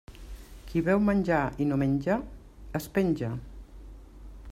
Qui 0.69 0.81
veu 0.87 1.03
menjar 1.09 1.43
i 1.65 1.69
no 1.73 1.79
menja, 1.83 2.17
es 2.81 2.91
penja. 2.97 3.33